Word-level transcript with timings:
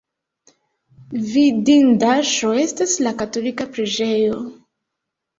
Vidindaĵo 1.33 2.49
estas 2.61 2.95
la 3.07 3.13
katolika 3.19 3.67
preĝejo. 3.75 4.41